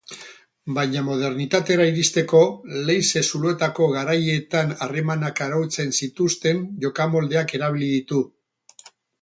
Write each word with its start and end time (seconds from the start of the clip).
Baina 0.75 1.01
modernitatera 1.09 1.85
iristeko, 1.89 2.41
leize-zuloetako 2.87 3.91
garaietan 3.97 4.73
harremanak 4.87 5.45
arautzen 5.49 5.95
zituzten 6.03 6.67
jokamoldeak 6.87 7.59
erabili 7.61 7.93
ditu. 7.97 8.25